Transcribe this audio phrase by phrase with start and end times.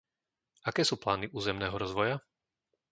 [0.69, 2.15] Aké sú plány územného rozvoja?